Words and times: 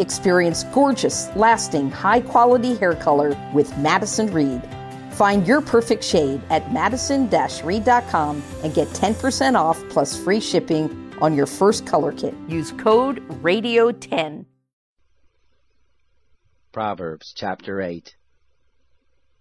Experience 0.00 0.64
gorgeous, 0.72 1.28
lasting, 1.36 1.90
high 1.90 2.22
quality 2.22 2.74
hair 2.74 2.94
color 2.94 3.36
with 3.52 3.76
Madison 3.76 4.32
Reed. 4.32 4.62
Find 5.12 5.46
your 5.46 5.60
perfect 5.60 6.02
shade 6.02 6.40
at 6.48 6.72
madison 6.72 7.28
reed.com 7.62 8.42
and 8.64 8.72
get 8.72 8.88
10% 8.88 9.56
off 9.56 9.78
plus 9.90 10.16
free 10.16 10.40
shipping 10.40 11.12
on 11.20 11.36
your 11.36 11.44
first 11.44 11.86
color 11.86 12.12
kit. 12.12 12.34
Use 12.48 12.72
code 12.72 13.20
RADIO10. 13.42 14.46
Proverbs 16.72 17.34
chapter 17.36 17.82
8 17.82 18.16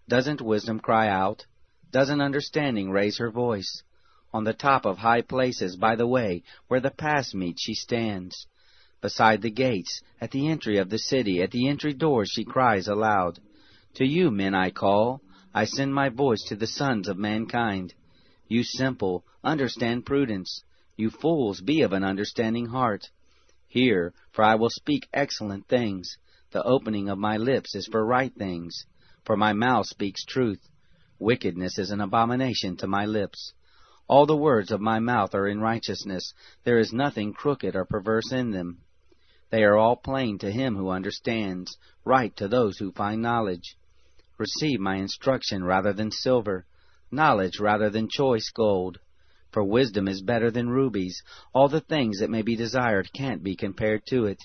Doesn't 0.09 0.41
wisdom 0.41 0.81
cry 0.81 1.07
out? 1.07 1.45
Doesn't 1.89 2.19
understanding 2.19 2.91
raise 2.91 3.17
her 3.19 3.31
voice? 3.31 3.83
On 4.33 4.43
the 4.43 4.53
top 4.53 4.85
of 4.85 4.97
high 4.97 5.21
places 5.21 5.77
by 5.77 5.95
the 5.95 6.05
way 6.05 6.43
where 6.67 6.81
the 6.81 6.91
paths 6.91 7.33
meet 7.33 7.57
she 7.61 7.73
stands 7.73 8.45
beside 9.01 9.41
the 9.41 9.51
gates, 9.51 10.01
at 10.19 10.31
the 10.31 10.47
entry 10.49 10.77
of 10.77 10.89
the 10.89 10.97
city, 10.97 11.41
at 11.41 11.51
the 11.51 11.67
entry 11.67 11.93
doors 11.93 12.29
she 12.29 12.43
cries 12.43 12.87
aloud. 12.87 13.39
To 13.95 14.05
you, 14.05 14.31
men, 14.31 14.53
I 14.53 14.71
call, 14.71 15.21
I 15.53 15.65
send 15.65 15.93
my 15.93 16.09
voice 16.09 16.43
to 16.49 16.55
the 16.55 16.67
sons 16.67 17.07
of 17.07 17.17
mankind. 17.17 17.93
You 18.47 18.63
simple, 18.63 19.25
understand 19.43 20.05
prudence. 20.05 20.63
You 20.95 21.09
fools, 21.09 21.61
be 21.61 21.81
of 21.81 21.93
an 21.93 22.03
understanding 22.03 22.67
heart. 22.67 23.09
Hear, 23.67 24.13
for 24.31 24.43
I 24.43 24.55
will 24.55 24.69
speak 24.69 25.07
excellent 25.13 25.67
things. 25.67 26.17
The 26.51 26.63
opening 26.63 27.09
of 27.09 27.17
my 27.17 27.37
lips 27.37 27.75
is 27.75 27.87
for 27.87 28.05
right 28.05 28.33
things, 28.33 28.85
for 29.23 29.37
my 29.37 29.53
mouth 29.53 29.85
speaks 29.85 30.25
truth. 30.25 30.67
Wickedness 31.19 31.77
is 31.77 31.91
an 31.91 32.01
abomination 32.01 32.75
to 32.77 32.87
my 32.87 33.05
lips. 33.05 33.53
All 34.07 34.25
the 34.25 34.35
words 34.35 34.71
of 34.71 34.81
my 34.81 34.99
mouth 34.99 35.35
are 35.35 35.47
in 35.47 35.61
righteousness. 35.61 36.33
There 36.63 36.79
is 36.79 36.91
nothing 36.91 37.33
crooked 37.33 37.75
or 37.75 37.85
perverse 37.85 38.31
in 38.31 38.49
them. 38.49 38.79
They 39.49 39.63
are 39.63 39.77
all 39.77 39.95
plain 39.95 40.37
to 40.39 40.51
him 40.51 40.75
who 40.75 40.89
understands, 40.89 41.77
right 42.05 42.35
to 42.37 42.47
those 42.47 42.77
who 42.77 42.91
find 42.91 43.21
knowledge. 43.21 43.75
Receive 44.37 44.79
my 44.79 44.95
instruction 44.95 45.63
rather 45.63 45.91
than 45.91 46.11
silver, 46.11 46.65
knowledge 47.11 47.59
rather 47.59 47.89
than 47.89 48.09
choice 48.09 48.49
gold. 48.51 48.99
For 49.51 49.63
wisdom 49.63 50.07
is 50.07 50.21
better 50.21 50.51
than 50.51 50.69
rubies. 50.69 51.23
All 51.53 51.67
the 51.67 51.81
things 51.81 52.19
that 52.19 52.29
may 52.29 52.43
be 52.43 52.55
desired 52.55 53.11
can't 53.13 53.43
be 53.43 53.55
compared 53.55 54.05
to 54.09 54.25
it. 54.25 54.37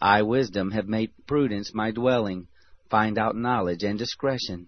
I, 0.00 0.22
wisdom, 0.22 0.72
have 0.72 0.88
made 0.88 1.12
prudence 1.26 1.72
my 1.72 1.92
dwelling, 1.92 2.48
find 2.90 3.18
out 3.18 3.36
knowledge 3.36 3.84
and 3.84 3.98
discretion. 3.98 4.66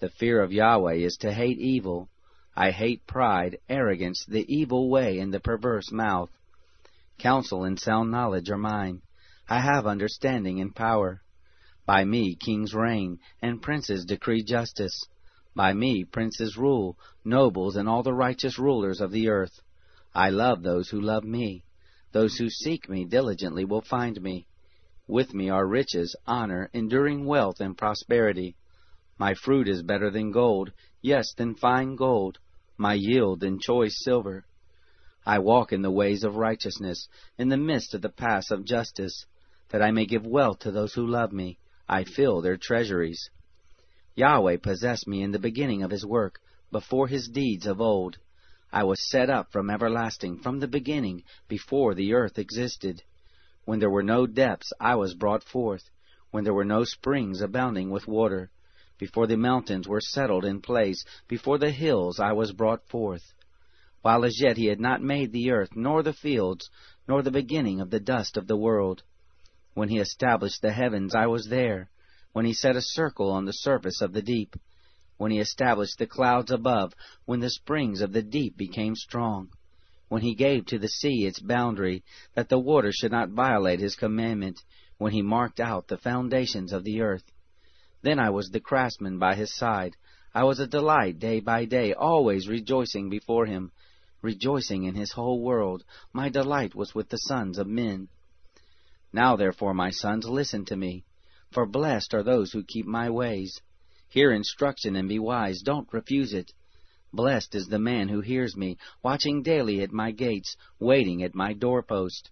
The 0.00 0.10
fear 0.10 0.42
of 0.42 0.52
Yahweh 0.52 0.94
is 0.94 1.16
to 1.18 1.32
hate 1.32 1.58
evil. 1.58 2.08
I 2.56 2.72
hate 2.72 3.06
pride, 3.06 3.58
arrogance, 3.68 4.24
the 4.26 4.44
evil 4.52 4.90
way, 4.90 5.20
and 5.20 5.32
the 5.32 5.40
perverse 5.40 5.92
mouth. 5.92 6.30
Counsel 7.20 7.64
and 7.64 7.78
sound 7.78 8.10
knowledge 8.10 8.48
are 8.48 8.56
mine. 8.56 9.02
I 9.46 9.60
have 9.60 9.86
understanding 9.86 10.58
and 10.58 10.74
power. 10.74 11.20
By 11.84 12.02
me 12.02 12.34
kings 12.34 12.72
reign, 12.72 13.18
and 13.42 13.60
princes 13.60 14.06
decree 14.06 14.42
justice. 14.42 15.06
By 15.54 15.74
me 15.74 16.06
princes 16.06 16.56
rule, 16.56 16.96
nobles 17.22 17.76
and 17.76 17.86
all 17.86 18.02
the 18.02 18.14
righteous 18.14 18.58
rulers 18.58 19.02
of 19.02 19.10
the 19.10 19.28
earth. 19.28 19.60
I 20.14 20.30
love 20.30 20.62
those 20.62 20.88
who 20.88 20.98
love 20.98 21.24
me. 21.24 21.62
Those 22.12 22.36
who 22.36 22.48
seek 22.48 22.88
me 22.88 23.04
diligently 23.04 23.66
will 23.66 23.82
find 23.82 24.18
me. 24.22 24.46
With 25.06 25.34
me 25.34 25.50
are 25.50 25.66
riches, 25.66 26.16
honor, 26.26 26.70
enduring 26.72 27.26
wealth, 27.26 27.60
and 27.60 27.76
prosperity. 27.76 28.56
My 29.18 29.34
fruit 29.34 29.68
is 29.68 29.82
better 29.82 30.10
than 30.10 30.30
gold, 30.30 30.72
yes, 31.02 31.34
than 31.34 31.54
fine 31.54 31.96
gold, 31.96 32.38
my 32.78 32.94
yield 32.94 33.40
than 33.40 33.60
choice 33.60 34.02
silver. 34.02 34.46
I 35.26 35.38
walk 35.38 35.70
in 35.70 35.82
the 35.82 35.90
ways 35.90 36.24
of 36.24 36.36
righteousness, 36.36 37.06
in 37.36 37.50
the 37.50 37.58
midst 37.58 37.92
of 37.92 38.00
the 38.00 38.08
paths 38.08 38.50
of 38.50 38.64
justice, 38.64 39.26
that 39.68 39.82
I 39.82 39.90
may 39.90 40.06
give 40.06 40.24
wealth 40.24 40.60
to 40.60 40.70
those 40.70 40.94
who 40.94 41.06
love 41.06 41.30
me. 41.30 41.58
I 41.86 42.04
fill 42.04 42.40
their 42.40 42.56
treasuries. 42.56 43.28
Yahweh 44.14 44.56
possessed 44.56 45.06
me 45.06 45.22
in 45.22 45.32
the 45.32 45.38
beginning 45.38 45.82
of 45.82 45.90
his 45.90 46.06
work, 46.06 46.40
before 46.72 47.06
his 47.06 47.28
deeds 47.28 47.66
of 47.66 47.82
old. 47.82 48.16
I 48.72 48.84
was 48.84 49.10
set 49.10 49.28
up 49.28 49.52
from 49.52 49.68
everlasting, 49.68 50.38
from 50.38 50.58
the 50.58 50.68
beginning, 50.68 51.24
before 51.48 51.94
the 51.94 52.14
earth 52.14 52.38
existed. 52.38 53.02
When 53.66 53.78
there 53.78 53.90
were 53.90 54.02
no 54.02 54.26
depths, 54.26 54.72
I 54.80 54.94
was 54.94 55.12
brought 55.12 55.44
forth, 55.44 55.90
when 56.30 56.44
there 56.44 56.54
were 56.54 56.64
no 56.64 56.84
springs 56.84 57.42
abounding 57.42 57.90
with 57.90 58.08
water. 58.08 58.50
Before 58.96 59.26
the 59.26 59.36
mountains 59.36 59.86
were 59.86 60.00
settled 60.00 60.46
in 60.46 60.62
place, 60.62 61.04
before 61.28 61.58
the 61.58 61.72
hills 61.72 62.18
I 62.18 62.32
was 62.32 62.52
brought 62.52 62.88
forth 62.88 63.34
while 64.02 64.24
as 64.24 64.40
yet 64.40 64.56
he 64.56 64.66
had 64.66 64.80
not 64.80 65.02
made 65.02 65.30
the 65.30 65.50
earth, 65.50 65.76
nor 65.76 66.02
the 66.02 66.12
fields, 66.12 66.70
nor 67.06 67.20
the 67.22 67.30
beginning 67.30 67.82
of 67.82 67.90
the 67.90 68.00
dust 68.00 68.38
of 68.38 68.46
the 68.46 68.56
world. 68.56 69.02
When 69.74 69.90
he 69.90 69.98
established 69.98 70.62
the 70.62 70.72
heavens, 70.72 71.14
I 71.14 71.26
was 71.26 71.48
there. 71.48 71.90
When 72.32 72.46
he 72.46 72.54
set 72.54 72.76
a 72.76 72.82
circle 72.82 73.30
on 73.30 73.44
the 73.44 73.52
surface 73.52 74.00
of 74.00 74.14
the 74.14 74.22
deep. 74.22 74.56
When 75.18 75.30
he 75.30 75.38
established 75.38 75.98
the 75.98 76.06
clouds 76.06 76.50
above, 76.50 76.94
when 77.26 77.40
the 77.40 77.50
springs 77.50 78.00
of 78.00 78.12
the 78.12 78.22
deep 78.22 78.56
became 78.56 78.96
strong. 78.96 79.50
When 80.08 80.22
he 80.22 80.34
gave 80.34 80.64
to 80.66 80.78
the 80.78 80.88
sea 80.88 81.26
its 81.26 81.38
boundary, 81.38 82.02
that 82.34 82.48
the 82.48 82.58
water 82.58 82.92
should 82.92 83.12
not 83.12 83.28
violate 83.28 83.80
his 83.80 83.96
commandment, 83.96 84.60
when 84.96 85.12
he 85.12 85.20
marked 85.20 85.60
out 85.60 85.88
the 85.88 85.98
foundations 85.98 86.72
of 86.72 86.84
the 86.84 87.02
earth. 87.02 87.30
Then 88.00 88.18
I 88.18 88.30
was 88.30 88.48
the 88.48 88.60
craftsman 88.60 89.18
by 89.18 89.34
his 89.34 89.54
side. 89.54 89.96
I 90.34 90.44
was 90.44 90.58
a 90.58 90.66
delight 90.66 91.18
day 91.18 91.40
by 91.40 91.66
day, 91.66 91.92
always 91.92 92.48
rejoicing 92.48 93.10
before 93.10 93.44
him 93.44 93.72
rejoicing 94.22 94.84
in 94.84 94.94
his 94.94 95.12
whole 95.12 95.40
world. 95.40 95.84
My 96.12 96.28
delight 96.28 96.74
was 96.74 96.94
with 96.94 97.08
the 97.08 97.16
sons 97.16 97.58
of 97.58 97.66
men. 97.66 98.08
Now 99.12 99.36
therefore, 99.36 99.74
my 99.74 99.90
sons, 99.90 100.28
listen 100.28 100.64
to 100.66 100.76
me, 100.76 101.04
for 101.50 101.66
blessed 101.66 102.14
are 102.14 102.22
those 102.22 102.52
who 102.52 102.62
keep 102.62 102.86
my 102.86 103.10
ways. 103.10 103.60
Hear 104.08 104.32
instruction 104.32 104.96
and 104.96 105.08
be 105.08 105.18
wise, 105.18 105.62
don't 105.62 105.92
refuse 105.92 106.32
it. 106.32 106.52
Blessed 107.12 107.54
is 107.54 107.66
the 107.66 107.78
man 107.78 108.08
who 108.08 108.20
hears 108.20 108.56
me, 108.56 108.76
watching 109.02 109.42
daily 109.42 109.82
at 109.82 109.92
my 109.92 110.12
gates, 110.12 110.56
waiting 110.78 111.22
at 111.22 111.34
my 111.34 111.52
doorpost. 111.52 112.30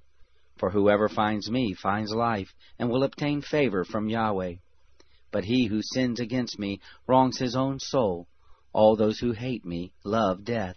For 0.56 0.70
whoever 0.70 1.08
finds 1.08 1.50
me 1.50 1.74
finds 1.74 2.12
life, 2.12 2.54
and 2.78 2.90
will 2.90 3.02
obtain 3.02 3.42
favor 3.42 3.84
from 3.84 4.08
Yahweh. 4.08 4.54
But 5.30 5.44
he 5.44 5.66
who 5.66 5.82
sins 5.82 6.20
against 6.20 6.58
me 6.58 6.80
wrongs 7.06 7.38
his 7.38 7.56
own 7.56 7.80
soul. 7.80 8.28
All 8.72 8.96
those 8.96 9.18
who 9.18 9.32
hate 9.32 9.64
me 9.64 9.92
love 10.04 10.44
death. 10.44 10.76